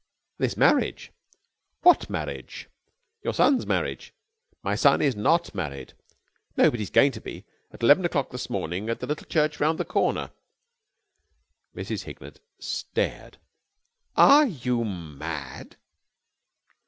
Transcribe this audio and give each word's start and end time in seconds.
"This 0.39 0.57
marriage." 0.57 1.11
"What 1.83 2.09
marriage?" 2.09 2.67
"Your 3.23 3.35
son's 3.35 3.67
marriage." 3.67 4.15
"My 4.63 4.73
son 4.73 4.99
is 4.99 5.15
not 5.15 5.53
married." 5.53 5.93
"No, 6.57 6.71
but 6.71 6.79
he's 6.79 6.89
going 6.89 7.11
to 7.11 7.21
be. 7.21 7.45
At 7.71 7.83
eleven 7.83 8.03
o'clock 8.03 8.31
this 8.31 8.49
morning 8.49 8.89
at 8.89 8.99
the 8.99 9.05
Little 9.05 9.27
Church 9.27 9.59
Round 9.59 9.77
the 9.77 9.85
Corner!" 9.85 10.31
Mrs. 11.75 12.05
Hignett 12.05 12.39
stared. 12.59 13.37
"Are 14.15 14.47
you 14.47 14.83
mad?" 14.83 15.75